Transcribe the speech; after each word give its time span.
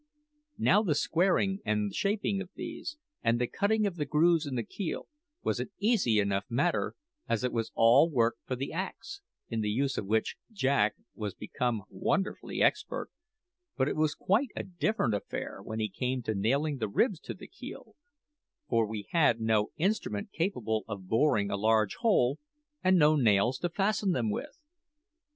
Now 0.57 0.81
the 0.81 0.95
squaring 0.95 1.59
and 1.63 1.93
shaping 1.93 2.41
of 2.41 2.49
these, 2.55 2.97
and 3.21 3.39
the 3.39 3.45
cutting 3.45 3.85
of 3.85 3.97
the 3.97 4.05
grooves 4.05 4.47
in 4.47 4.55
the 4.55 4.63
keel, 4.63 5.07
was 5.43 5.59
an 5.59 5.69
easy 5.77 6.17
enough 6.17 6.45
matter, 6.49 6.95
as 7.29 7.43
it 7.43 7.53
was 7.53 7.71
all 7.75 8.09
work 8.09 8.37
for 8.43 8.55
the 8.55 8.73
axe, 8.73 9.21
in 9.47 9.61
the 9.61 9.69
use 9.69 9.99
of 9.99 10.07
which 10.07 10.37
Jack 10.51 10.95
was 11.13 11.35
become 11.35 11.83
wonderfully 11.87 12.63
expert; 12.63 13.11
but 13.77 13.87
it 13.87 13.95
was 13.95 14.15
quite 14.15 14.49
a 14.55 14.63
different 14.63 15.13
affair 15.13 15.61
when 15.61 15.79
he 15.79 15.87
came 15.87 16.23
to 16.23 16.33
nailing 16.33 16.77
the 16.79 16.89
ribs 16.89 17.19
to 17.19 17.35
the 17.35 17.45
keel, 17.47 17.93
for 18.67 18.87
we 18.87 19.05
had 19.11 19.39
no 19.39 19.69
instrument 19.77 20.31
capable 20.31 20.83
of 20.87 21.07
boring 21.07 21.51
a 21.51 21.57
large 21.57 21.93
hole, 21.99 22.39
and 22.83 22.97
no 22.97 23.15
nails 23.15 23.59
to 23.59 23.69
fasten 23.69 24.13
them 24.13 24.31
with. 24.31 24.57